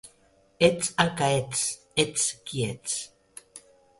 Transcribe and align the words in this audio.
Ets 0.67 0.87
el 1.03 1.11
que 1.19 1.27
ets, 1.41 1.61
ets 2.05 2.25
qui 2.49 2.65
ets. 2.71 2.97